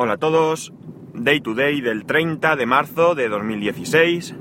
Hola 0.00 0.12
a 0.12 0.18
todos, 0.18 0.72
Day 1.12 1.40
to 1.40 1.54
Day 1.54 1.80
del 1.80 2.04
30 2.04 2.54
de 2.54 2.66
marzo 2.66 3.16
de 3.16 3.28
2016. 3.28 4.32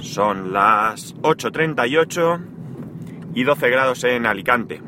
Son 0.00 0.52
las 0.52 1.14
8.38 1.18 2.40
y 3.34 3.44
12 3.44 3.70
grados 3.70 4.02
en 4.02 4.26
Alicante. 4.26 4.82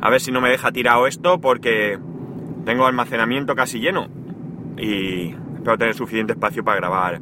A 0.00 0.08
ver 0.08 0.20
si 0.20 0.30
no 0.30 0.40
me 0.40 0.50
deja 0.50 0.70
tirado 0.70 1.08
esto 1.08 1.40
porque 1.40 1.98
tengo 2.64 2.86
almacenamiento 2.86 3.56
casi 3.56 3.80
lleno 3.80 4.06
y 4.78 5.34
espero 5.56 5.76
tener 5.76 5.94
suficiente 5.94 6.34
espacio 6.34 6.62
para 6.62 6.76
grabar 6.76 7.20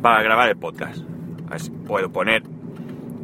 para 0.00 0.22
grabar 0.22 0.48
el 0.48 0.56
podcast. 0.56 1.04
A 1.48 1.50
ver 1.50 1.60
si 1.60 1.70
puedo 1.70 2.10
poner 2.10 2.42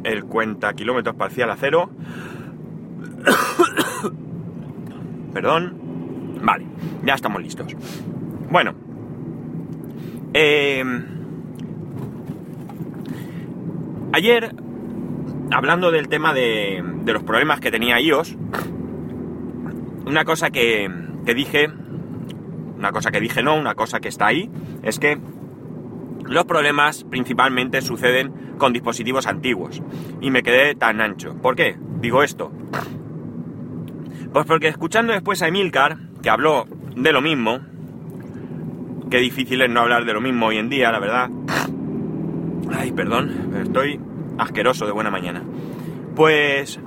el 0.03 0.25
cuenta 0.25 0.75
kilómetros 0.75 1.15
parcial 1.15 1.49
a 1.49 1.57
cero. 1.57 1.89
Perdón. 5.33 5.80
Ya 7.03 7.13
estamos 7.15 7.41
listos. 7.41 7.75
Bueno. 8.49 8.73
Eh, 10.33 10.83
ayer, 14.13 14.55
hablando 15.51 15.91
del 15.91 16.07
tema 16.07 16.33
de, 16.33 16.83
de, 17.03 17.13
los 17.13 17.23
problemas 17.23 17.59
que 17.59 17.71
tenía 17.71 17.99
iOS, 17.99 18.37
una 20.05 20.23
cosa 20.23 20.49
que, 20.49 20.89
que 21.25 21.33
dije, 21.33 21.69
una 22.77 22.91
cosa 22.91 23.11
que 23.11 23.19
dije 23.19 23.43
no, 23.43 23.55
una 23.55 23.75
cosa 23.75 23.99
que 23.99 24.07
está 24.07 24.27
ahí, 24.27 24.49
es 24.83 24.99
que 24.99 25.17
los 26.25 26.45
problemas 26.45 27.03
principalmente 27.03 27.81
suceden 27.81 28.55
con 28.57 28.73
dispositivos 28.73 29.27
antiguos. 29.27 29.81
Y 30.21 30.31
me 30.31 30.43
quedé 30.43 30.75
tan 30.75 31.01
ancho. 31.01 31.35
¿Por 31.41 31.55
qué? 31.55 31.77
Digo 31.99 32.23
esto. 32.23 32.51
Pues 34.31 34.45
porque 34.45 34.69
escuchando 34.69 35.11
después 35.11 35.41
a 35.41 35.47
Emilcar, 35.47 35.97
que 36.21 36.29
habló 36.29 36.67
de 36.95 37.13
lo 37.13 37.21
mismo, 37.21 37.59
qué 39.09 39.17
difícil 39.17 39.61
es 39.61 39.69
no 39.69 39.81
hablar 39.81 40.05
de 40.05 40.13
lo 40.13 40.21
mismo 40.21 40.47
hoy 40.47 40.57
en 40.57 40.69
día, 40.69 40.91
la 40.91 40.99
verdad. 40.99 41.29
Ay, 42.73 42.91
perdón, 42.91 43.53
estoy 43.61 43.99
asqueroso 44.37 44.85
de 44.85 44.91
buena 44.91 45.11
mañana. 45.11 45.43
Pues 46.15 46.79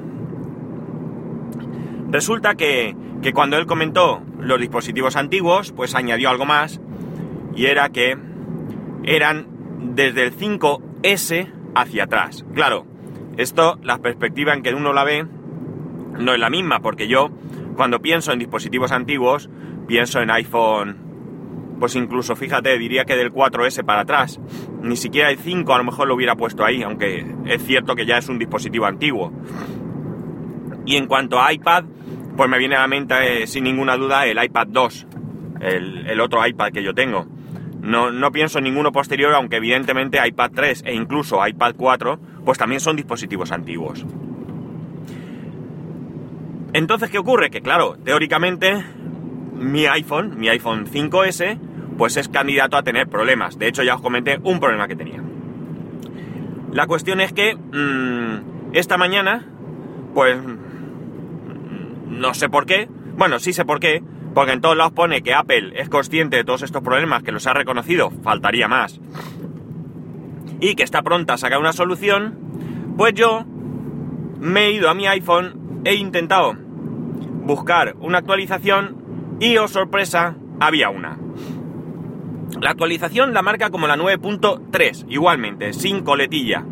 resulta 2.11 2.55
que, 2.55 2.97
que 3.23 3.33
cuando 3.33 3.57
él 3.57 3.67
comentó 3.67 4.23
los 4.39 4.61
dispositivos 4.61 5.17
antiguos, 5.17 5.73
pues 5.73 5.95
añadió 5.95 6.31
algo 6.31 6.47
más, 6.47 6.81
y 7.55 7.67
era 7.67 7.89
que 7.91 8.17
eran 9.05 9.47
desde 9.95 10.23
el 10.23 10.37
5S 10.37 11.53
hacia 11.75 12.05
atrás. 12.05 12.45
Claro, 12.55 12.87
esto, 13.37 13.79
la 13.83 13.99
perspectiva 13.99 14.55
en 14.55 14.63
que 14.63 14.75
uno 14.75 14.93
la 14.93 15.05
ve, 15.05 15.27
no 16.19 16.33
es 16.33 16.39
la 16.39 16.51
misma, 16.51 16.81
porque 16.81 17.09
yo, 17.09 17.31
cuando 17.77 18.01
pienso 18.01 18.33
en 18.33 18.39
dispositivos 18.39 18.93
antiguos, 18.93 19.51
pienso 19.87 20.21
en 20.21 20.31
iPhone, 20.31 21.05
pues 21.79 21.97
incluso, 21.97 22.37
fíjate, 22.37 22.79
diría 22.79 23.05
que 23.05 23.17
del 23.17 23.33
4S 23.33 23.85
para 23.85 24.03
atrás. 24.03 24.41
Ni 24.83 24.97
siquiera 24.97 25.31
el 25.31 25.39
5 25.39 25.75
a 25.75 25.79
lo 25.79 25.85
mejor 25.85 26.09
lo 26.09 26.15
hubiera 26.15 26.37
puesto 26.37 26.65
ahí, 26.65 26.83
aunque 26.83 27.27
es 27.47 27.63
cierto 27.65 27.95
que 27.95 28.07
ya 28.07 28.19
es 28.19 28.29
un 28.29 28.39
dispositivo 28.39 28.87
antiguo. 28.87 29.33
Y 30.87 30.97
en 30.97 31.07
cuanto 31.07 31.41
a 31.41 31.53
iPad, 31.53 31.85
pues 32.37 32.51
me 32.51 32.59
viene 32.59 32.77
a 32.77 32.81
la 32.81 32.89
mente, 32.89 33.43
eh, 33.43 33.47
sin 33.47 33.65
ninguna 33.65 33.97
duda, 33.97 34.27
el 34.27 34.43
iPad 34.43 34.67
2, 34.69 35.07
el, 35.61 36.21
otro 36.21 36.47
iPad 36.47 36.73
que 36.73 36.83
yo 36.83 36.95
tengo. 36.95 37.27
No, 37.81 38.11
no, 38.11 38.33
pienso 38.33 38.59
en 38.59 38.65
ninguno 38.65 38.93
posterior, 38.93 39.35
aunque 39.35 39.57
evidentemente 39.57 40.19
iPad 40.27 40.51
3 40.55 40.85
e 40.87 40.95
incluso 40.95 41.47
iPad 41.47 41.75
4, 41.77 42.19
pues 42.45 42.59
también 42.59 42.81
son 42.81 42.97
dispositivos 42.97 43.53
antiguos. 43.53 44.05
Entonces, 46.73 47.11
¿qué 47.11 47.19
ocurre? 47.19 47.51
Que 47.51 47.61
claro, 47.61 47.97
teóricamente 48.03 48.85
mi 49.55 49.87
iPhone, 49.87 50.39
mi 50.39 50.49
iPhone 50.49 50.87
5S, 50.87 51.59
pues 51.97 52.17
es 52.17 52.29
candidato 52.29 52.77
a 52.77 52.83
tener 52.83 53.09
problemas. 53.09 53.59
De 53.59 53.69
hecho, 53.69 53.83
ya 53.83 53.95
os 53.95 54.01
comenté 54.01 54.39
un 54.43 54.61
problema 54.61 54.89
que 54.89 54.97
tenía. 54.97 55.23
La 56.73 56.87
cuestión 56.87 57.21
es 57.21 57.33
que 57.33 57.55
mmm, 57.55 58.73
esta 58.73 58.97
mañana, 58.97 59.47
pues 60.13 60.37
no 62.09 62.35
sé 62.35 62.49
por 62.49 62.67
qué, 62.67 62.89
bueno, 63.17 63.39
sí 63.39 63.53
sé 63.53 63.65
por 63.65 63.81
qué, 63.81 64.03
porque 64.35 64.53
en 64.53 64.61
todos 64.61 64.77
lados 64.77 64.93
pone 64.93 65.23
que 65.23 65.35
Apple 65.35 65.73
es 65.77 65.89
consciente 65.89 66.37
de 66.37 66.45
todos 66.45 66.63
estos 66.63 66.83
problemas, 66.83 67.23
que 67.23 67.33
los 67.33 67.47
ha 67.47 67.53
reconocido, 67.53 68.11
faltaría 68.23 68.67
más, 68.67 69.01
y 70.61 70.75
que 70.75 70.83
está 70.83 71.03
pronta 71.03 71.35
a 71.35 71.39
sacar 71.39 71.61
una 71.61 71.73
solución, 71.73 72.95
pues 72.97 73.15
yo 73.15 73.45
me 74.41 74.67
he 74.67 74.73
ido 74.73 74.91
a 74.91 74.95
mi 74.95 75.07
iPhone, 75.07 75.81
he 75.85 75.95
intentado 75.95 76.55
buscar 77.45 77.95
una 78.01 78.19
actualización 78.19 79.04
y, 79.41 79.57
oh 79.57 79.69
sorpresa, 79.69 80.37
había 80.61 80.91
una. 80.91 81.19
La 82.61 82.71
actualización 82.71 83.35
la 83.35 83.43
marca 83.43 83.71
como 83.71 83.87
la 83.87 83.97
9.3, 83.97 85.07
igualmente, 85.09 85.73
sin 85.73 86.03
coletilla. 86.03 86.65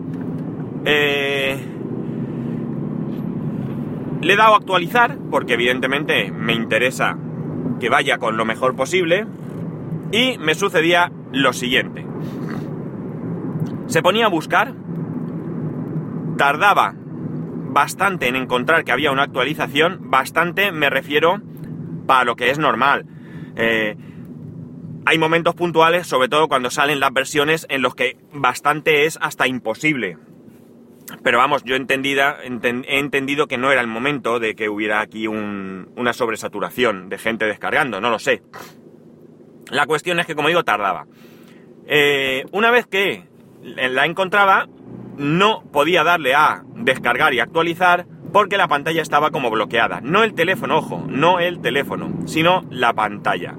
Eh... 0.85 1.69
Le 4.21 4.33
he 4.35 4.37
dado 4.37 4.55
a 4.55 4.59
actualizar, 4.59 5.19
porque 5.31 5.55
evidentemente 5.55 6.31
me 6.31 6.53
interesa 6.53 7.19
que 7.81 7.89
vaya 7.89 8.19
con 8.19 8.37
lo 8.37 8.45
mejor 8.45 8.77
posible. 8.77 9.27
Y 10.13 10.39
me 10.39 10.55
sucedía 10.55 11.11
lo 11.33 11.53
siguiente. 11.53 12.07
Se 13.87 14.03
ponía 14.03 14.27
a 14.27 14.29
buscar, 14.29 14.75
tardaba 16.37 16.95
bastante 17.73 18.29
en 18.29 18.37
encontrar 18.37 18.85
que 18.85 18.93
había 18.93 19.11
una 19.11 19.25
actualización, 19.25 20.11
bastante 20.11 20.71
me 20.71 20.91
refiero 20.91 21.41
para 22.07 22.25
lo 22.25 22.37
que 22.37 22.51
es 22.51 22.59
normal. 22.59 23.07
Eh, 23.57 23.97
hay 25.05 25.19
momentos 25.19 25.55
puntuales, 25.55 26.07
sobre 26.07 26.29
todo 26.29 26.49
cuando 26.49 26.71
salen 26.71 27.01
las 27.01 27.13
versiones, 27.13 27.67
en 27.69 27.83
los 27.83 27.95
que 27.95 28.17
bastante 28.33 29.05
es 29.05 29.19
hasta 29.21 29.47
imposible. 29.49 30.17
Pero 31.23 31.39
vamos, 31.39 31.65
yo 31.65 31.77
entendida, 31.77 32.39
enten, 32.43 32.85
he 32.89 32.99
entendido 32.99 33.47
que 33.47 33.59
no 33.59 33.71
era 33.73 33.81
el 33.81 33.87
momento 33.87 34.39
de 34.39 34.55
que 34.55 34.69
hubiera 34.69 35.01
aquí 35.01 35.27
un, 35.27 35.91
una 35.97 36.13
sobresaturación 36.13 37.09
de 37.09 37.19
gente 37.19 37.45
descargando, 37.45 38.01
no 38.01 38.11
lo 38.11 38.19
sé. 38.19 38.43
La 39.71 39.87
cuestión 39.87 40.21
es 40.21 40.27
que, 40.27 40.35
como 40.35 40.49
digo, 40.49 40.65
tardaba. 40.65 41.07
Eh, 41.87 42.45
una 42.53 42.71
vez 42.71 42.87
que 42.87 43.25
la 43.63 44.07
encontraba, 44.07 44.69
no 45.17 45.63
podía 45.73 46.05
darle 46.05 46.35
a 46.35 46.63
descargar 46.75 47.35
y 47.35 47.41
actualizar 47.41 48.07
porque 48.33 48.57
la 48.57 48.69
pantalla 48.69 49.03
estaba 49.03 49.31
como 49.31 49.51
bloqueada. 49.51 50.01
No 50.03 50.23
el 50.23 50.35
teléfono, 50.35 50.79
ojo, 50.79 51.05
no 51.09 51.39
el 51.39 51.61
teléfono, 51.61 52.11
sino 52.27 52.65
la 52.71 52.93
pantalla. 52.95 53.55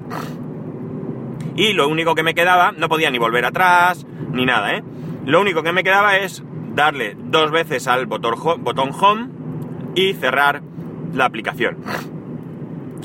Y 1.56 1.72
lo 1.72 1.88
único 1.88 2.14
que 2.14 2.24
me 2.24 2.34
quedaba, 2.34 2.72
no 2.72 2.88
podía 2.88 3.10
ni 3.10 3.18
volver 3.18 3.44
atrás, 3.44 4.06
ni 4.32 4.44
nada, 4.44 4.74
¿eh? 4.74 4.82
Lo 5.24 5.40
único 5.40 5.62
que 5.62 5.72
me 5.72 5.84
quedaba 5.84 6.16
es 6.16 6.42
darle 6.74 7.16
dos 7.18 7.50
veces 7.52 7.86
al 7.86 8.06
botón 8.06 8.90
home 9.00 9.28
y 9.94 10.14
cerrar 10.14 10.62
la 11.12 11.26
aplicación. 11.26 11.78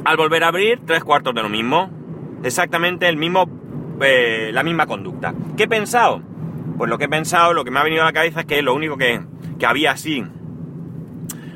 Al 0.03 0.17
volver 0.17 0.43
a 0.43 0.47
abrir, 0.47 0.81
tres 0.85 1.03
cuartos 1.03 1.35
de 1.35 1.43
lo 1.43 1.49
mismo. 1.49 1.91
Exactamente 2.43 3.07
el 3.07 3.17
mismo, 3.17 3.47
eh, 4.01 4.49
la 4.53 4.63
misma 4.63 4.87
conducta. 4.87 5.35
¿Qué 5.55 5.63
he 5.63 5.67
pensado? 5.67 6.21
Pues 6.77 6.89
lo 6.89 6.97
que 6.97 7.05
he 7.05 7.09
pensado, 7.09 7.53
lo 7.53 7.63
que 7.63 7.71
me 7.71 7.79
ha 7.79 7.83
venido 7.83 8.01
a 8.01 8.05
la 8.05 8.13
cabeza 8.13 8.41
es 8.41 8.45
que 8.45 8.61
lo 8.61 8.73
único 8.73 8.97
que, 8.97 9.21
que 9.59 9.65
había 9.65 9.91
así 9.91 10.25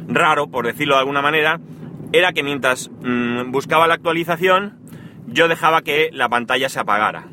raro, 0.08 0.48
por 0.48 0.66
decirlo 0.66 0.96
de 0.96 1.02
alguna 1.02 1.22
manera, 1.22 1.60
era 2.12 2.34
que 2.34 2.44
mientras 2.44 2.90
mmm, 3.02 3.52
buscaba 3.52 3.88
la 3.88 3.96
actualización, 3.96 4.80
yo 5.28 5.48
dejaba 5.48 5.82
que 5.82 6.10
la 6.14 6.30
pantalla 6.30 6.70
se 6.70 6.80
apagara. 6.80 7.26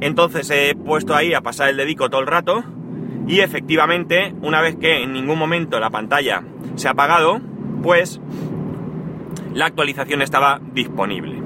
Entonces 0.00 0.50
he 0.50 0.74
puesto 0.74 1.14
ahí 1.14 1.34
a 1.34 1.42
pasar 1.42 1.68
el 1.68 1.76
dedico 1.76 2.10
todo 2.10 2.20
el 2.20 2.26
rato 2.26 2.64
y 3.26 3.40
efectivamente, 3.40 4.34
una 4.42 4.60
vez 4.60 4.76
que 4.76 5.02
en 5.02 5.12
ningún 5.12 5.38
momento 5.38 5.78
la 5.78 5.90
pantalla 5.90 6.42
se 6.74 6.88
ha 6.88 6.92
apagado, 6.92 7.40
pues 7.82 8.20
la 9.54 9.66
actualización 9.66 10.22
estaba 10.22 10.60
disponible. 10.72 11.40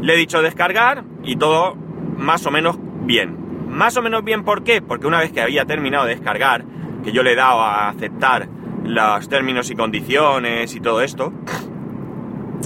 Le 0.00 0.14
he 0.14 0.16
dicho 0.16 0.40
descargar 0.40 1.04
y 1.22 1.36
todo 1.36 1.76
más 2.16 2.46
o 2.46 2.50
menos 2.50 2.78
bien. 3.04 3.68
Más 3.68 3.96
o 3.96 4.02
menos 4.02 4.24
bien, 4.24 4.44
¿por 4.44 4.64
qué? 4.64 4.82
Porque 4.82 5.06
una 5.06 5.20
vez 5.20 5.32
que 5.32 5.40
había 5.40 5.64
terminado 5.64 6.04
de 6.04 6.14
descargar, 6.14 6.64
que 7.04 7.12
yo 7.12 7.22
le 7.22 7.32
he 7.32 7.36
dado 7.36 7.60
a 7.60 7.88
aceptar 7.88 8.48
los 8.84 9.28
términos 9.28 9.70
y 9.70 9.74
condiciones 9.74 10.74
y 10.74 10.80
todo 10.80 11.02
esto, 11.02 11.32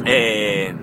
eh, 0.04 0.74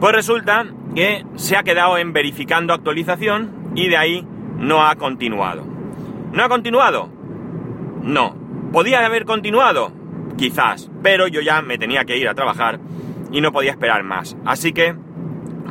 pues 0.00 0.14
resulta 0.14 0.66
que 0.94 1.24
se 1.36 1.56
ha 1.56 1.62
quedado 1.62 1.98
en 1.98 2.12
verificando 2.12 2.74
actualización 2.74 3.72
y 3.74 3.88
de 3.88 3.96
ahí 3.96 4.26
no 4.58 4.86
ha 4.86 4.96
continuado. 4.96 5.64
¿No 6.32 6.42
ha 6.42 6.48
continuado? 6.48 7.08
No. 8.02 8.34
¿Podía 8.72 9.04
haber 9.04 9.24
continuado? 9.24 9.92
Quizás, 10.36 10.90
pero 11.02 11.28
yo 11.28 11.40
ya 11.40 11.62
me 11.62 11.78
tenía 11.78 12.04
que 12.04 12.16
ir 12.16 12.28
a 12.28 12.34
trabajar 12.34 12.80
y 13.30 13.40
no 13.40 13.52
podía 13.52 13.70
esperar 13.70 14.02
más. 14.02 14.36
Así 14.44 14.72
que, 14.72 14.94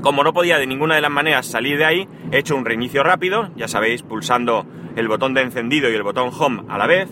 como 0.02 0.24
no 0.24 0.34
podía 0.34 0.58
de 0.58 0.68
ninguna 0.68 0.96
de 0.96 1.02
las 1.02 1.12
maneras 1.12 1.46
salir 1.46 1.78
de 1.78 1.86
ahí, 1.86 2.08
he 2.32 2.40
hecho 2.40 2.56
un 2.56 2.66
reinicio 2.66 3.04
rápido, 3.04 3.50
ya 3.56 3.68
sabéis, 3.68 4.04
pulsando 4.04 4.66
el 4.96 5.08
botón 5.08 5.34
de 5.34 5.42
encendido 5.42 5.90
y 5.90 5.96
el 5.96 6.04
botón 6.04 6.32
home 6.38 6.64
a 6.70 6.78
la 6.78 6.88
vez, 6.88 7.10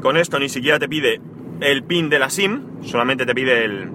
con 0.00 0.16
esto 0.16 0.38
ni 0.38 0.48
siquiera 0.48 0.78
te 0.78 0.88
pide 0.88 1.20
el 1.60 1.82
pin 1.82 2.08
de 2.08 2.18
la 2.18 2.30
SIM, 2.30 2.82
solamente 2.82 3.26
te 3.26 3.34
pide 3.34 3.64
el, 3.64 3.90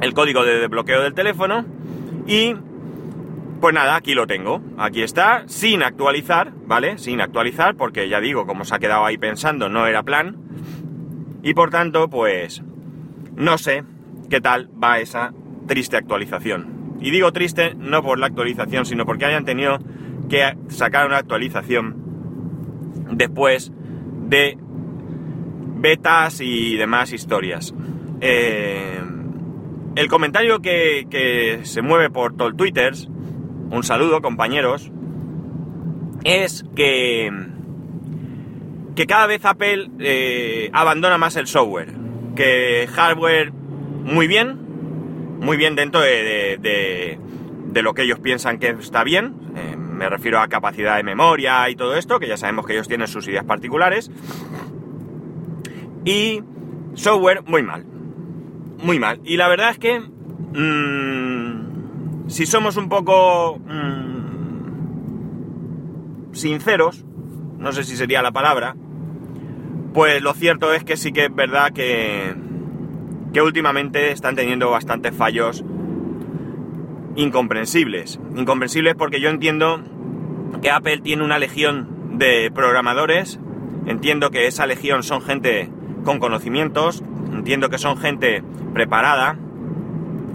el 0.00 0.14
código 0.14 0.44
de 0.44 0.58
desbloqueo 0.58 1.02
del 1.02 1.14
teléfono 1.14 1.64
y 2.26 2.54
pues 3.60 3.74
nada, 3.74 3.96
aquí 3.96 4.14
lo 4.14 4.26
tengo. 4.26 4.60
Aquí 4.76 5.02
está, 5.02 5.44
sin 5.46 5.82
actualizar, 5.82 6.52
¿vale? 6.66 6.98
Sin 6.98 7.20
actualizar, 7.20 7.74
porque 7.74 8.08
ya 8.08 8.20
digo, 8.20 8.46
como 8.46 8.64
se 8.64 8.74
ha 8.74 8.78
quedado 8.78 9.04
ahí 9.04 9.18
pensando, 9.18 9.68
no 9.68 9.86
era 9.86 10.02
plan. 10.02 10.36
Y 11.42 11.54
por 11.54 11.70
tanto, 11.70 12.08
pues 12.08 12.62
no 13.36 13.58
sé 13.58 13.84
qué 14.30 14.40
tal 14.40 14.68
va 14.82 15.00
esa 15.00 15.32
triste 15.66 15.96
actualización. 15.96 16.96
Y 17.00 17.10
digo 17.10 17.32
triste 17.32 17.74
no 17.76 18.02
por 18.02 18.18
la 18.18 18.26
actualización, 18.26 18.84
sino 18.84 19.06
porque 19.06 19.24
hayan 19.24 19.44
tenido 19.44 19.78
que 20.28 20.56
sacar 20.68 21.06
una 21.06 21.18
actualización 21.18 21.96
después 23.12 23.72
de 24.28 24.56
betas 25.80 26.40
y 26.40 26.76
demás 26.76 27.12
historias. 27.12 27.74
Eh, 28.20 29.00
el 29.96 30.08
comentario 30.08 30.60
que, 30.60 31.06
que 31.10 31.60
se 31.64 31.82
mueve 31.82 32.10
por 32.10 32.36
todo 32.36 32.48
el 32.48 32.54
Twitter 32.54 32.94
un 33.70 33.82
saludo 33.82 34.20
compañeros, 34.20 34.90
es 36.24 36.64
que, 36.74 37.30
que 38.96 39.06
cada 39.06 39.26
vez 39.26 39.44
Apple 39.44 39.90
eh, 40.00 40.70
abandona 40.72 41.18
más 41.18 41.36
el 41.36 41.46
software, 41.46 41.92
que 42.34 42.88
hardware 42.92 43.52
muy 43.52 44.26
bien, 44.26 44.58
muy 45.40 45.56
bien 45.56 45.76
dentro 45.76 46.00
de, 46.00 46.58
de, 46.60 47.18
lo 47.82 47.94
que 47.94 48.02
ellos 48.02 48.18
piensan 48.18 48.58
que 48.58 48.70
está 48.70 49.04
bien, 49.04 49.34
eh, 49.54 49.76
me 49.98 50.08
refiero 50.08 50.38
a 50.40 50.48
capacidad 50.48 50.96
de 50.96 51.02
memoria 51.02 51.68
y 51.68 51.76
todo 51.76 51.94
esto, 51.96 52.18
que 52.18 52.28
ya 52.28 52.38
sabemos 52.38 52.64
que 52.66 52.72
ellos 52.72 52.88
tienen 52.88 53.08
sus 53.08 53.28
ideas 53.28 53.44
particulares, 53.44 54.10
y 56.04 56.42
software 56.94 57.42
muy 57.46 57.62
mal, 57.62 57.84
muy 58.82 58.98
mal, 58.98 59.20
y 59.24 59.36
la 59.36 59.48
verdad 59.48 59.70
es 59.70 59.78
que... 59.78 60.00
Mmm, 60.00 61.48
si 62.28 62.46
somos 62.46 62.76
un 62.76 62.88
poco 62.88 63.58
mmm, 63.58 64.68
sinceros, 66.32 67.04
no 67.58 67.72
sé 67.72 67.84
si 67.84 67.96
sería 67.96 68.22
la 68.22 68.32
palabra, 68.32 68.76
pues 69.94 70.22
lo 70.22 70.34
cierto 70.34 70.72
es 70.74 70.84
que 70.84 70.96
sí 70.96 71.12
que 71.12 71.24
es 71.24 71.34
verdad 71.34 71.72
que, 71.72 72.34
que 73.32 73.42
últimamente 73.42 74.12
están 74.12 74.36
teniendo 74.36 74.70
bastantes 74.70 75.14
fallos 75.16 75.64
incomprensibles. 77.18 78.18
Incomprensibles 78.36 78.94
porque 78.94 79.20
yo 79.20 79.28
entiendo 79.28 79.82
que 80.62 80.70
Apple 80.70 80.98
tiene 80.98 81.24
una 81.24 81.38
legión 81.38 82.16
de 82.18 82.50
programadores, 82.54 83.38
entiendo 83.86 84.30
que 84.30 84.46
esa 84.46 84.66
legión 84.66 85.02
son 85.02 85.20
gente 85.20 85.68
con 86.04 86.20
conocimientos, 86.20 87.02
entiendo 87.32 87.68
que 87.68 87.78
son 87.78 87.98
gente 87.98 88.42
preparada, 88.72 89.36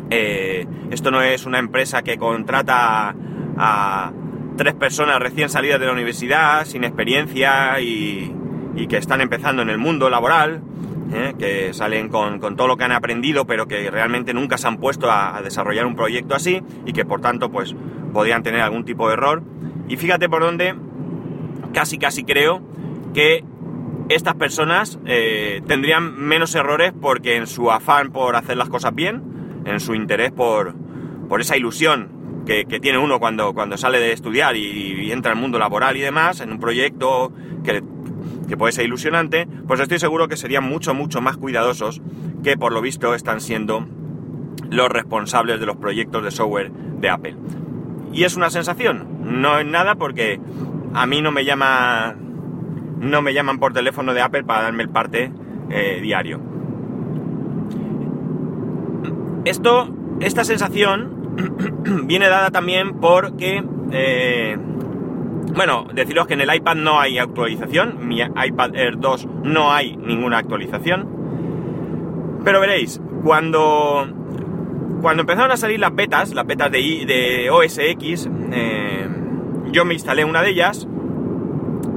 eh, 0.10 0.68
esto 0.92 1.10
no 1.10 1.22
es 1.22 1.46
una 1.46 1.58
empresa 1.58 2.04
que 2.04 2.18
contrata 2.18 3.16
a, 3.58 4.12
tres 4.58 4.76
personas 4.76 5.20
recién 5.20 5.50
salidas 5.50 5.80
de 5.80 5.88
la 5.88 5.94
universidad, 5.94 6.66
sin 6.66 6.84
experiencia 6.84 7.80
y, 7.80 8.32
que 8.88 8.98
están 8.98 9.22
empezando 9.22 9.62
en 9.62 9.70
el 9.70 9.78
mundo 9.78 10.10
laboral, 10.10 10.62
eh, 11.14 11.34
que 11.38 11.74
salen 11.74 12.10
con, 12.10 12.40
todo 12.40 12.68
lo 12.68 12.78
que 12.78 12.84
han 12.84 12.92
aprendido, 12.92 13.46
pero 13.46 13.68
que 13.68 13.90
realmente 13.92 14.34
nunca 14.34 14.58
se 14.58 14.68
han 14.68 14.78
puesto 14.78 15.12
a, 15.12 15.42
desarrollar 15.44 15.86
un 15.86 15.96
proyecto 15.96 16.36
así 16.36 16.62
y 16.86 16.94
que 16.94 17.06
por 17.06 17.22
tanto 17.22 17.52
pues 17.52 17.76
podrían 18.12 18.44
tener 18.44 18.62
algún 18.62 18.86
tipo 18.86 19.08
de 19.08 19.14
error. 19.14 19.44
Y 19.88 19.98
fíjate 19.98 20.30
por 20.30 20.42
dónde 20.42 20.76
casi 21.74 21.98
casi 21.98 22.24
creo 22.24 22.62
que 23.14 23.44
estas 24.10 24.36
personas 24.36 25.00
eh, 25.06 25.62
tendrían 25.68 26.16
menos 26.20 26.56
errores 26.56 26.94
porque 27.00 27.36
en 27.36 27.48
su 27.48 27.72
afán 27.72 28.12
por 28.12 28.36
hacer 28.36 28.58
las 28.58 28.70
cosas 28.70 28.94
bien, 28.94 29.62
en 29.66 29.80
su 29.80 29.96
interés 29.96 30.32
por, 30.32 30.76
por 31.30 31.42
esa 31.42 31.58
ilusión 31.58 32.24
que, 32.46 32.66
tiene 32.82 32.98
uno 32.98 33.20
cuando, 33.20 33.54
cuando 33.54 33.78
sale 33.78 34.00
de 34.00 34.12
estudiar 34.12 34.56
y, 34.56 35.12
entra 35.12 35.32
al 35.32 35.38
mundo 35.38 35.60
laboral 35.60 35.96
y 35.98 36.02
demás, 36.02 36.42
en 36.42 36.52
un 36.52 36.60
proyecto 36.60 37.32
que, 37.64 37.82
que 38.54 38.58
puede 38.58 38.72
ser 38.72 38.86
ilusionante, 38.86 39.48
pues 39.68 39.80
estoy 39.80 39.98
seguro 39.98 40.28
que 40.28 40.38
serían 40.38 40.64
mucho, 40.64 40.94
mucho 40.94 41.22
más 41.22 41.38
cuidadosos 41.38 42.04
que 42.44 42.56
por 42.56 42.72
lo 42.72 42.82
visto 42.82 43.16
están 43.16 43.42
siendo 43.42 43.88
los 44.70 44.90
responsables 44.90 45.60
de 45.60 45.66
los 45.66 45.78
proyectos 45.78 46.24
de 46.24 46.30
software 46.30 46.72
de 46.72 47.10
Apple. 47.10 47.36
Y 48.14 48.26
es 48.26 48.36
una 48.36 48.52
sensación, 48.52 49.42
no 49.42 49.58
es 49.58 49.66
nada 49.66 49.96
porque 49.96 50.40
a 50.94 51.08
mí 51.08 51.24
no 51.24 51.32
me 51.32 51.46
llama 51.46 52.16
no 53.00 53.24
me 53.24 53.34
llaman 53.34 53.58
por 53.58 53.74
teléfono 53.74 54.14
de 54.14 54.22
Apple 54.22 54.44
para 54.44 54.62
darme 54.62 54.84
el 54.84 54.90
parte 54.90 55.32
eh, 55.72 56.00
diario. 56.04 56.40
Esto, 59.46 59.90
esta 60.20 60.44
sensación 60.44 62.06
viene 62.06 62.28
dada 62.28 62.52
también 62.52 63.00
porque, 63.00 63.64
eh, 63.92 64.60
bueno, 65.56 65.88
deciros 65.94 66.28
que 66.28 66.34
en 66.34 66.42
el 66.42 66.54
iPad 66.54 66.76
no 66.76 67.00
hay 67.00 67.18
actualización, 67.20 68.08
mi 68.08 68.22
iPad 68.22 68.76
Air 68.76 68.98
2 69.00 69.28
no 69.44 69.72
hay 69.72 69.96
ninguna 69.98 70.40
actualización, 70.40 71.08
pero 72.44 72.60
veréis, 72.60 73.00
cuando, 73.24 74.08
cuando 75.02 75.22
empezaron 75.22 75.52
a 75.52 75.58
salir 75.58 75.80
las 75.80 75.96
betas, 75.96 76.34
las 76.34 76.46
betas 76.46 76.72
de, 76.72 77.50
OS 77.52 77.78
X, 77.78 78.30
eh, 78.52 79.08
yo 79.72 79.86
me 79.86 79.94
instalé 79.94 80.26
una 80.26 80.42
de 80.42 80.50
ellas 80.50 80.88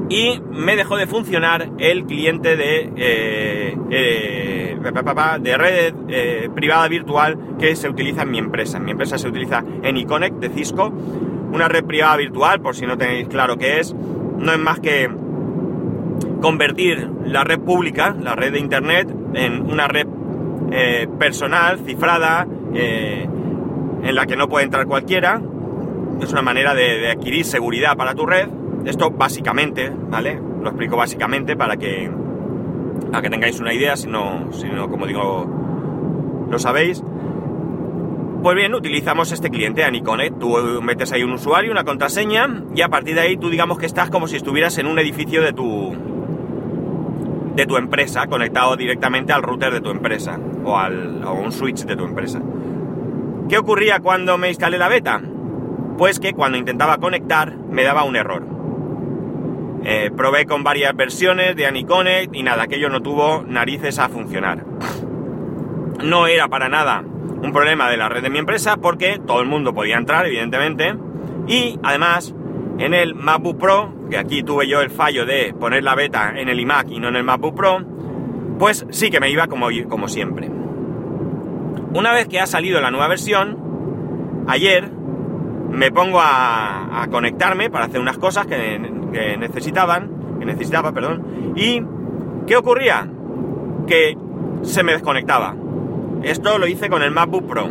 y 0.09 0.41
me 0.53 0.77
dejó 0.77 0.97
de 0.97 1.07
funcionar 1.07 1.71
el 1.79 2.05
cliente 2.05 2.57
de, 2.57 2.93
eh, 2.97 3.77
eh, 3.91 4.79
de 5.41 5.57
red 5.59 5.95
privada 6.55 6.87
virtual 6.87 7.39
que 7.59 7.75
se 7.75 7.89
utiliza 7.89 8.23
en 8.23 8.31
mi 8.31 8.39
empresa. 8.39 8.79
En 8.79 8.85
mi 8.85 8.93
empresa 8.93 9.19
se 9.19 9.29
utiliza 9.29 9.65
en 9.83 9.97
iConnect 9.97 10.37
de 10.37 10.51
Cisco, 10.51 10.93
una 11.53 11.69
red 11.69 11.85
privada 11.85 12.17
virtual, 12.17 12.61
por 12.61 12.75
si 12.75 12.87
no 12.87 12.97
tenéis 12.99 13.29
claro 13.29 13.57
qué 13.57 13.81
es, 13.81 13.95
no 13.95 14.53
es 14.53 14.59
más 14.59 14.81
que 14.81 15.09
convertir 16.41 17.11
la 17.25 17.45
red 17.45 17.59
pública, 17.59 18.15
la 18.21 18.35
red 18.35 18.53
de 18.53 18.59
Internet, 18.59 19.13
en 19.35 19.63
una 19.71 19.89
red 19.89 20.07
personal, 21.19 21.79
cifrada, 21.87 22.47
en 22.75 24.15
la 24.15 24.27
que 24.27 24.37
no 24.37 24.49
puede 24.49 24.65
entrar 24.65 24.87
cualquiera. 24.87 25.41
Es 26.21 26.33
una 26.33 26.43
manera 26.43 26.75
de 26.75 27.11
adquirir 27.11 27.45
seguridad 27.45 27.97
para 27.97 28.15
tu 28.15 28.27
red 28.27 28.49
esto 28.87 29.11
básicamente, 29.11 29.91
¿vale? 29.91 30.41
Lo 30.63 30.69
explico 30.69 30.97
básicamente 30.97 31.57
para 31.57 31.77
que, 31.77 32.09
para 33.11 33.23
que 33.23 33.31
tengáis 33.31 33.59
una 33.59 33.75
idea, 33.75 33.97
si 33.97 34.07
no, 34.07 34.53
si 34.53 34.69
no, 34.69 34.89
como 34.89 35.07
digo, 35.07 36.47
lo 36.49 36.59
sabéis. 36.59 37.03
Pues 38.47 38.55
bien, 38.55 38.75
utilizamos 38.75 39.33
este 39.33 39.51
cliente, 39.51 39.83
Aniconet. 39.83 40.39
Tú 40.39 40.57
metes 40.81 41.11
ahí 41.11 41.25
un 41.25 41.33
usuario, 41.33 41.73
una 41.73 41.83
contraseña, 41.83 42.63
y 42.77 42.83
a 42.83 42.89
partir 42.89 43.17
de 43.17 43.23
ahí 43.23 43.37
tú 43.37 43.51
digamos 43.51 43.77
que 43.77 43.87
estás 43.87 44.09
como 44.09 44.29
si 44.29 44.37
estuvieras 44.37 44.79
en 44.79 44.87
un 44.87 45.01
edificio 45.01 45.43
de 45.43 45.53
tu, 45.53 45.97
de 47.57 47.67
tu 47.67 47.77
empresa, 47.77 48.29
conectado 48.29 48.77
directamente 48.77 49.33
al 49.33 49.43
router 49.43 49.73
de 49.73 49.81
tu 49.81 49.91
empresa, 49.91 50.39
o, 50.65 50.79
al, 50.79 51.25
a 51.25 51.33
un 51.33 51.51
switch 51.51 51.87
de 51.87 51.97
tu 51.97 52.05
empresa. 52.05 52.41
¿Qué 53.49 53.59
ocurría 53.59 53.99
cuando 53.99 54.39
me 54.39 54.49
instalé 54.49 54.79
la 54.79 54.89
beta? 54.89 55.21
Pues 55.99 56.21
que 56.21 56.33
cuando 56.33 56.57
intentaba 56.57 56.99
conectar 56.99 57.57
me 57.57 57.83
daba 57.83 58.05
un 58.05 58.15
error. 58.15 58.47
Eh, 59.83 60.13
probé 60.17 60.47
con 60.47 60.63
varias 60.63 60.95
versiones 60.95 61.57
de 61.57 61.67
Aniconnect 61.67 62.33
y 62.33 62.45
nada, 62.45 62.63
aquello 62.63 62.91
no 62.91 63.03
tuvo 63.03 63.43
narices 63.43 63.99
a 63.99 64.09
funcionar. 64.09 64.65
No 66.05 66.29
era 66.29 66.47
para 66.47 66.69
nada 66.69 67.03
un 67.43 67.53
problema 67.53 67.91
de 67.91 67.97
la 67.97 68.09
red 68.09 68.23
de 68.23 68.31
mi 68.31 68.39
empresa 68.39 68.77
porque 68.77 69.21
todo 69.25 69.41
el 69.41 69.47
mundo 69.47 69.75
podía 69.75 69.97
entrar, 69.97 70.27
evidentemente. 70.27 70.95
Y 71.47 71.79
además, 71.83 72.35
en 72.79 72.95
el 72.95 73.15
MacBook 73.15 73.59
Pro, 73.59 73.95
que 74.11 74.19
aquí 74.19 74.43
tuve 74.43 74.69
yo 74.69 74.81
el 74.81 74.91
fallo 74.91 75.27
de 75.27 75.55
poner 75.59 75.83
la 75.83 75.95
beta 75.95 76.33
en 76.37 76.49
el 76.49 76.61
iMac 76.61 76.91
y 76.91 76.99
no 76.99 77.09
en 77.09 77.17
el 77.17 77.25
MacBook 77.25 77.55
Pro, 77.55 77.85
pues 78.59 78.87
sí 78.91 79.11
que 79.11 79.21
me 79.21 79.31
iba 79.31 79.47
como, 79.47 79.69
como 79.89 80.09
siempre. 80.09 80.51
Una 81.95 82.13
vez 82.13 82.29
que 82.29 82.41
ha 82.41 82.47
salido 82.47 82.81
la 82.81 82.91
nueva 82.91 83.09
versión, 83.09 84.45
ayer 84.47 84.91
me 85.71 85.91
pongo 85.91 86.21
a, 86.21 87.07
conectarme 87.11 87.71
para 87.71 87.85
hacer 87.85 88.01
unas 88.01 88.19
cosas 88.19 88.47
que, 88.47 88.79
necesitaban, 89.39 90.39
que 90.39 90.45
necesitaba, 90.45 90.93
perdón, 90.93 91.53
y 91.55 91.83
¿qué 92.47 92.57
ocurría? 92.57 93.09
Que 93.87 94.17
se 94.63 94.83
me 94.83 94.93
desconectaba. 94.93 95.55
Esto 96.23 96.59
lo 96.59 96.67
hice 96.67 96.89
con 96.89 97.03
el 97.03 97.11
MacBook 97.11 97.47
Pro. 97.47 97.69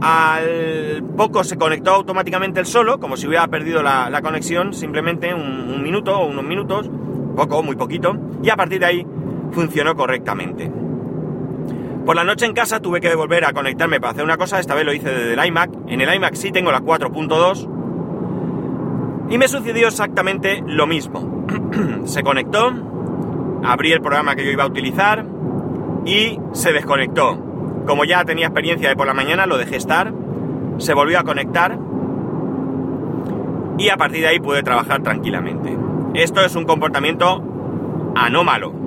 Al 0.00 1.02
poco 1.16 1.42
se 1.42 1.56
conectó 1.56 1.92
automáticamente 1.92 2.60
el 2.60 2.66
solo, 2.66 3.00
como 3.00 3.16
si 3.16 3.26
hubiera 3.26 3.46
perdido 3.48 3.82
la, 3.82 4.20
conexión, 4.22 4.74
simplemente 4.74 5.32
un, 5.32 5.70
un 5.70 5.82
minuto 5.82 6.18
o 6.18 6.26
unos 6.26 6.44
minutos, 6.44 6.90
poco, 7.34 7.62
muy 7.62 7.76
poquito, 7.76 8.14
y 8.42 8.50
a 8.50 8.56
partir 8.56 8.80
de 8.80 8.86
ahí 8.86 9.06
funcionó 9.52 9.94
correctamente. 9.94 10.70
Por 12.06 12.14
la 12.14 12.22
noche 12.22 12.46
en 12.46 12.52
casa 12.52 12.78
tuve 12.78 13.00
que 13.00 13.12
volver 13.16 13.44
a 13.44 13.52
conectarme 13.52 13.98
para 13.98 14.12
hacer 14.12 14.22
una 14.22 14.36
cosa, 14.36 14.60
esta 14.60 14.76
vez 14.76 14.84
lo 14.84 14.92
hice 14.92 15.10
desde 15.10 15.34
el 15.34 15.44
iMac. 15.44 15.72
En 15.88 16.00
el 16.00 16.14
iMac 16.14 16.34
sí 16.34 16.52
tengo 16.52 16.70
la 16.70 16.80
4.2 16.80 17.68
y 19.28 19.38
me 19.38 19.48
sucedió 19.48 19.88
exactamente 19.88 20.62
lo 20.64 20.86
mismo. 20.86 21.44
se 22.04 22.22
conectó, 22.22 22.72
abrí 23.64 23.90
el 23.90 24.00
programa 24.00 24.36
que 24.36 24.44
yo 24.44 24.52
iba 24.52 24.62
a 24.62 24.68
utilizar 24.68 25.26
y 26.04 26.38
se 26.52 26.72
desconectó. 26.72 27.42
Como 27.88 28.04
ya 28.04 28.24
tenía 28.24 28.46
experiencia 28.46 28.88
de 28.88 28.94
por 28.94 29.08
la 29.08 29.14
mañana, 29.14 29.46
lo 29.46 29.58
dejé 29.58 29.74
estar, 29.74 30.14
se 30.78 30.94
volvió 30.94 31.18
a 31.18 31.24
conectar 31.24 31.76
y 33.78 33.88
a 33.88 33.96
partir 33.96 34.20
de 34.20 34.28
ahí 34.28 34.38
pude 34.38 34.62
trabajar 34.62 35.02
tranquilamente. 35.02 35.76
Esto 36.14 36.40
es 36.42 36.54
un 36.54 36.66
comportamiento 36.66 37.42
anómalo 38.14 38.85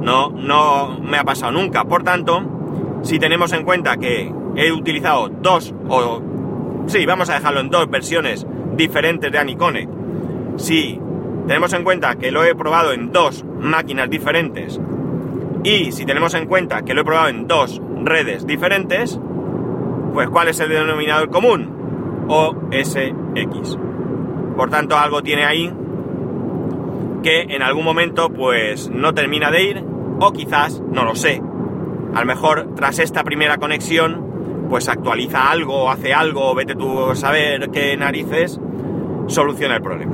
no, 0.00 0.30
no 0.30 0.98
me 1.00 1.18
ha 1.18 1.24
pasado 1.24 1.52
nunca. 1.52 1.84
Por 1.84 2.02
tanto, 2.02 3.00
si 3.02 3.18
tenemos 3.18 3.52
en 3.52 3.64
cuenta 3.64 3.96
que 3.96 4.32
he 4.56 4.72
utilizado 4.72 5.28
dos 5.28 5.74
o... 5.88 6.22
Sí, 6.86 7.04
vamos 7.04 7.30
a 7.30 7.34
dejarlo 7.34 7.60
en 7.60 7.70
dos 7.70 7.90
versiones 7.90 8.46
diferentes 8.76 9.30
de 9.32 9.38
Anicone. 9.38 9.88
Si 10.56 11.00
tenemos 11.46 11.72
en 11.72 11.84
cuenta 11.84 12.16
que 12.16 12.30
lo 12.30 12.44
he 12.44 12.54
probado 12.54 12.92
en 12.92 13.12
dos 13.12 13.44
máquinas 13.60 14.08
diferentes 14.08 14.80
y 15.64 15.90
si 15.92 16.06
tenemos 16.06 16.34
en 16.34 16.46
cuenta 16.46 16.82
que 16.82 16.94
lo 16.94 17.00
he 17.00 17.04
probado 17.04 17.28
en 17.28 17.48
dos 17.48 17.80
redes 18.04 18.46
diferentes, 18.46 19.18
pues 20.14 20.28
¿cuál 20.28 20.48
es 20.48 20.60
el 20.60 20.68
denominador 20.68 21.28
común? 21.28 22.26
OSX. 22.28 23.76
Por 24.56 24.70
tanto, 24.70 24.96
algo 24.96 25.22
tiene 25.22 25.44
ahí 25.44 25.72
que 27.26 27.40
en 27.40 27.60
algún 27.60 27.84
momento 27.84 28.30
pues 28.30 28.88
no 28.88 29.12
termina 29.12 29.50
de 29.50 29.64
ir 29.64 29.84
o 30.20 30.32
quizás, 30.32 30.80
no 30.92 31.04
lo 31.04 31.16
sé, 31.16 31.42
a 32.14 32.20
lo 32.20 32.24
mejor 32.24 32.76
tras 32.76 33.00
esta 33.00 33.24
primera 33.24 33.56
conexión, 33.56 34.66
pues 34.70 34.88
actualiza 34.88 35.50
algo 35.50 35.74
o 35.74 35.90
hace 35.90 36.14
algo, 36.14 36.54
vete 36.54 36.76
tú 36.76 37.10
a 37.10 37.16
saber 37.16 37.70
qué 37.72 37.96
narices, 37.96 38.60
soluciona 39.26 39.74
el 39.74 39.82
problema. 39.82 40.12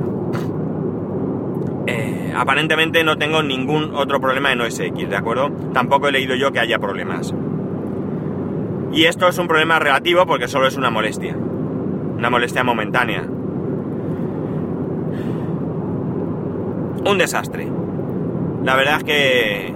Eh, 1.85 2.33
aparentemente 2.35 3.03
no 3.03 3.15
tengo 3.15 3.43
ningún 3.43 3.93
otro 3.93 4.19
problema 4.19 4.51
en 4.51 4.61
OSX, 4.61 5.07
¿de 5.07 5.15
acuerdo? 5.15 5.51
Tampoco 5.71 6.07
he 6.07 6.11
leído 6.11 6.33
yo 6.33 6.51
que 6.51 6.61
haya 6.61 6.79
problemas. 6.79 7.31
Y 8.91 9.03
esto 9.03 9.27
es 9.27 9.37
un 9.37 9.47
problema 9.47 9.77
relativo 9.77 10.25
porque 10.25 10.47
solo 10.47 10.65
es 10.65 10.77
una 10.77 10.89
molestia. 10.89 11.35
Una 11.37 12.31
molestia 12.31 12.63
momentánea. 12.63 13.23
Un 17.05 17.17
desastre. 17.17 17.67
La 18.63 18.75
verdad 18.75 18.97
es 18.97 19.03
que 19.03 19.73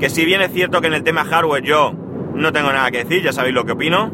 que 0.00 0.08
si 0.08 0.24
bien 0.24 0.40
es 0.40 0.50
cierto 0.50 0.80
que 0.80 0.86
en 0.86 0.94
el 0.94 1.04
tema 1.04 1.24
hardware 1.24 1.62
yo 1.62 1.92
no 2.34 2.52
tengo 2.52 2.72
nada 2.72 2.90
que 2.90 3.04
decir, 3.04 3.22
ya 3.22 3.32
sabéis 3.32 3.54
lo 3.54 3.66
que 3.66 3.72
opino, 3.72 4.10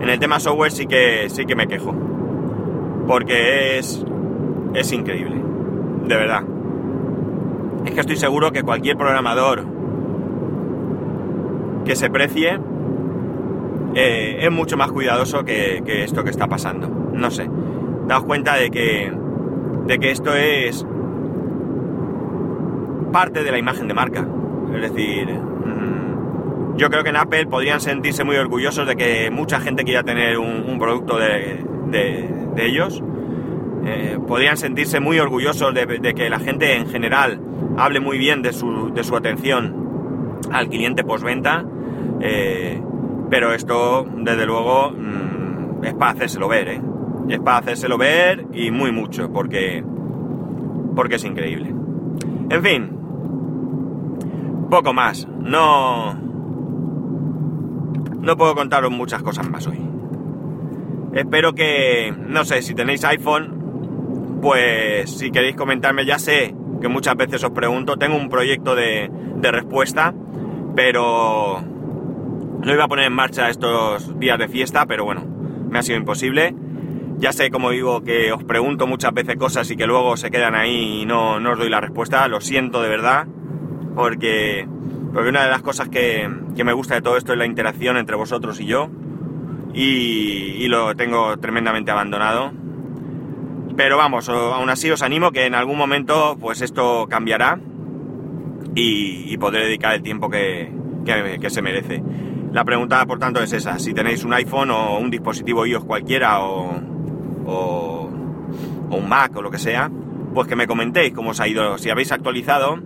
en 0.00 0.08
el 0.08 0.18
tema 0.18 0.40
software 0.40 0.72
sí 0.72 0.86
que, 0.86 1.30
sí 1.30 1.46
que 1.46 1.54
me 1.54 1.68
quejo. 1.68 1.94
Porque 3.06 3.78
es, 3.78 4.04
es 4.74 4.92
increíble, 4.92 5.36
de 6.06 6.16
verdad. 6.16 6.42
Es 7.84 7.92
que 7.92 8.00
estoy 8.00 8.16
seguro 8.16 8.50
que 8.50 8.62
cualquier 8.62 8.96
programador 8.96 9.64
que 11.84 11.94
se 11.94 12.10
precie 12.10 12.58
eh, 13.94 14.38
es 14.40 14.50
mucho 14.50 14.76
más 14.76 14.90
cuidadoso 14.90 15.44
que, 15.44 15.82
que, 15.86 16.02
esto 16.02 16.24
que 16.24 16.30
está 16.30 16.48
pasando. 16.48 16.88
No 17.12 17.30
sé. 17.30 17.48
Daos 18.08 18.24
cuenta 18.24 18.56
de 18.56 18.70
que, 18.70 19.12
de 19.86 19.98
que 19.98 20.10
esto 20.10 20.34
es 20.34 20.86
parte 23.12 23.44
de 23.44 23.52
la 23.52 23.58
imagen 23.58 23.88
de 23.88 23.94
marca. 23.94 24.26
Es 24.74 24.80
decir, 24.80 25.28
mm, 25.28 26.76
yo 26.76 26.88
creo 26.88 27.04
que 27.04 27.10
en 27.10 27.16
Apple 27.16 27.46
podrían 27.46 27.80
sentirse 27.80 28.24
muy 28.24 28.36
orgullosos 28.36 28.86
de 28.86 28.96
que 28.96 29.30
mucha 29.30 29.60
gente 29.60 29.84
quiera 29.84 30.02
tener 30.02 30.38
un, 30.38 30.78
producto 30.78 31.18
de, 31.18 31.64
ellos. 32.56 33.02
Eh, 33.84 34.18
podrían 34.26 34.56
sentirse 34.56 35.00
muy 35.00 35.18
orgullosos 35.18 35.74
de, 35.74 36.14
que 36.14 36.30
la 36.30 36.38
gente 36.38 36.76
en 36.76 36.88
general 36.88 37.40
hable 37.76 38.00
muy 38.00 38.18
bien 38.18 38.42
de 38.42 38.52
su, 38.52 38.92
atención 39.16 40.40
al 40.50 40.68
cliente 40.68 41.04
postventa. 41.04 41.64
Eh, 42.20 42.80
pero 43.30 43.52
esto, 43.52 44.06
desde 44.16 44.46
luego, 44.46 44.90
mm, 44.90 45.84
es 45.84 45.94
para 45.94 46.12
hacérselo 46.12 46.48
ver, 46.48 46.68
¿eh? 46.68 46.80
Es 47.28 47.38
para 47.40 47.58
hacérselo 47.58 47.98
ver 47.98 48.46
y 48.52 48.70
muy 48.70 48.92
mucho, 48.92 49.32
porque, 49.32 49.84
porque 50.94 51.16
es 51.16 51.24
increíble. 51.24 51.74
En 52.50 52.62
fin, 52.62 52.90
poco 54.72 54.92
más. 54.94 55.28
No. 55.28 56.14
No 58.20 58.36
puedo 58.36 58.54
contaros 58.54 58.90
muchas 58.90 59.22
cosas 59.22 59.48
más 59.48 59.66
hoy. 59.66 59.80
Espero 61.12 61.54
que. 61.54 62.14
No 62.26 62.44
sé, 62.44 62.62
si 62.62 62.74
tenéis 62.74 63.04
iPhone, 63.04 64.38
pues 64.40 65.10
si 65.10 65.30
queréis 65.30 65.56
comentarme, 65.56 66.06
ya 66.06 66.18
sé 66.18 66.54
que 66.80 66.88
muchas 66.88 67.16
veces 67.16 67.44
os 67.44 67.50
pregunto. 67.50 67.98
Tengo 67.98 68.16
un 68.16 68.30
proyecto 68.30 68.74
de, 68.74 69.10
de 69.36 69.52
respuesta, 69.52 70.14
pero. 70.74 71.62
No 72.64 72.72
iba 72.72 72.84
a 72.84 72.88
poner 72.88 73.06
en 73.06 73.12
marcha 73.12 73.50
estos 73.50 74.18
días 74.18 74.38
de 74.38 74.48
fiesta, 74.48 74.86
pero 74.86 75.04
bueno, 75.04 75.24
me 75.68 75.78
ha 75.78 75.82
sido 75.82 75.98
imposible. 75.98 76.54
Ya 77.22 77.32
sé, 77.32 77.52
como 77.52 77.70
digo, 77.70 78.02
que 78.02 78.32
os 78.32 78.42
pregunto 78.42 78.88
muchas 78.88 79.14
veces 79.14 79.36
cosas 79.36 79.70
y 79.70 79.76
que 79.76 79.86
luego 79.86 80.16
se 80.16 80.32
quedan 80.32 80.56
ahí 80.56 81.02
y 81.02 81.06
no, 81.06 81.38
no 81.38 81.52
os 81.52 81.58
doy 81.58 81.70
la 81.70 81.80
respuesta. 81.80 82.26
Lo 82.26 82.40
siento 82.40 82.82
de 82.82 82.88
verdad 82.88 83.28
porque, 83.94 84.66
porque 85.14 85.28
una 85.28 85.44
de 85.44 85.50
las 85.50 85.62
cosas 85.62 85.88
que, 85.88 86.28
me 86.28 86.72
gusta 86.72 86.96
de 86.96 87.00
todo 87.00 87.16
esto 87.16 87.30
es 87.30 87.38
la 87.38 87.46
interacción 87.46 87.96
entre 87.96 88.16
vosotros 88.16 88.58
y 88.58 88.66
yo, 88.66 88.90
y, 89.72 90.66
lo 90.66 90.96
tengo 90.96 91.38
tremendamente 91.38 91.92
abandonado. 91.92 92.50
Pero 93.76 93.96
vamos, 93.96 94.28
aún 94.28 94.68
así 94.68 94.90
os 94.90 95.02
animo 95.02 95.30
que 95.30 95.46
en 95.46 95.54
algún 95.54 95.78
momento 95.78 96.36
pues 96.40 96.60
esto 96.60 97.06
cambiará 97.08 97.60
y, 98.74 99.36
podré 99.36 99.66
dedicar 99.66 99.94
el 99.94 100.02
tiempo 100.02 100.28
que, 100.28 100.72
se 101.46 101.62
merece. 101.62 102.02
La 102.50 102.64
pregunta, 102.64 103.06
por 103.06 103.20
tanto, 103.20 103.40
es 103.40 103.52
esa. 103.52 103.78
Si 103.78 103.94
tenéis 103.94 104.24
un 104.24 104.32
iPhone 104.32 104.72
o 104.72 104.98
un 104.98 105.08
dispositivo 105.08 105.64
iOS 105.64 105.84
cualquiera 105.84 106.40
o, 106.40 106.91
o, 107.46 108.10
o, 108.90 108.96
un 108.96 109.08
Mac 109.08 109.36
o 109.36 109.42
lo 109.42 109.50
que 109.50 109.58
sea, 109.58 109.90
pues 110.34 110.48
que 110.48 110.56
me 110.56 110.66
comentéis 110.66 111.12
cómo 111.12 111.30
os 111.30 111.40
ha 111.40 111.48
ido, 111.48 111.78
si 111.78 111.90
habéis 111.90 112.12
actualizado 112.12 112.78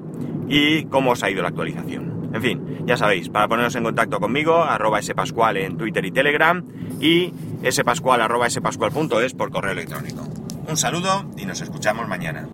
y 0.49 0.85
cómo 0.85 1.13
os 1.13 1.23
ha 1.23 1.31
ido 1.31 1.43
la 1.43 1.49
actualización. 1.49 2.31
En 2.33 2.43
fin, 2.43 2.85
ya 2.87 2.97
sabéis, 2.97 3.29
para 3.29 3.49
poneros 3.49 3.75
en 3.77 3.85
contacto 3.85 4.21
conmigo, 4.21 4.63
arroba 4.63 5.01
spascual 5.01 5.57
en 5.57 5.77
Twitter 5.77 6.05
y 6.05 6.11
Telegram 6.11 6.63
y 7.01 7.33
spascual 7.71 8.21
arroba 8.21 8.51
spascual.es 8.51 9.35
por 9.35 9.51
correo 9.51 9.73
electrónico. 9.73 10.23
Un 10.69 10.77
saludo 10.77 11.25
y 11.37 11.47
nos 11.47 11.61
escuchamos 11.61 12.09
mañana. 12.09 12.45